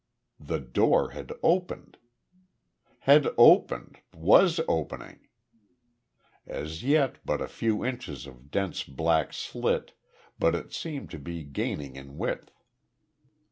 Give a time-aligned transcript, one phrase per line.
[0.39, 1.97] The door had opened.
[3.01, 5.27] Had opened was opening.
[6.47, 9.93] As yet but a few inches of dense black slit,
[10.39, 12.49] but it seemed to be gaining in width.